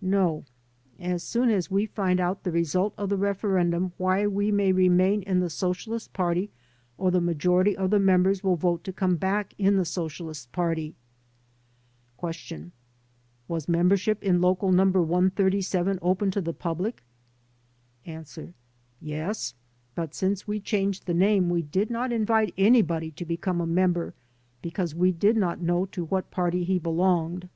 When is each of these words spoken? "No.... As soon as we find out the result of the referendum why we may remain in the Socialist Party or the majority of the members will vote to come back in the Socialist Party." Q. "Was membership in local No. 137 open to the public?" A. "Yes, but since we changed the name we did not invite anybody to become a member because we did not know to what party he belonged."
"No.... 0.00 0.44
As 0.98 1.22
soon 1.22 1.50
as 1.50 1.70
we 1.70 1.84
find 1.84 2.18
out 2.18 2.42
the 2.42 2.50
result 2.50 2.94
of 2.96 3.10
the 3.10 3.18
referendum 3.18 3.92
why 3.98 4.26
we 4.26 4.50
may 4.50 4.72
remain 4.72 5.22
in 5.24 5.40
the 5.40 5.50
Socialist 5.50 6.14
Party 6.14 6.48
or 6.96 7.10
the 7.10 7.20
majority 7.20 7.76
of 7.76 7.90
the 7.90 7.98
members 8.00 8.42
will 8.42 8.56
vote 8.56 8.82
to 8.84 8.94
come 8.94 9.16
back 9.16 9.52
in 9.58 9.76
the 9.76 9.84
Socialist 9.84 10.50
Party." 10.52 10.94
Q. 12.18 12.72
"Was 13.46 13.68
membership 13.68 14.22
in 14.24 14.40
local 14.40 14.72
No. 14.72 14.84
137 14.84 15.98
open 16.00 16.30
to 16.30 16.40
the 16.40 16.54
public?" 16.54 17.02
A. 18.06 18.24
"Yes, 19.02 19.54
but 19.94 20.14
since 20.14 20.48
we 20.48 20.60
changed 20.60 21.04
the 21.04 21.12
name 21.12 21.50
we 21.50 21.60
did 21.60 21.90
not 21.90 22.10
invite 22.10 22.54
anybody 22.56 23.10
to 23.10 23.26
become 23.26 23.60
a 23.60 23.66
member 23.66 24.14
because 24.62 24.94
we 24.94 25.12
did 25.12 25.36
not 25.36 25.60
know 25.60 25.84
to 25.84 26.06
what 26.06 26.30
party 26.30 26.64
he 26.64 26.78
belonged." 26.78 27.50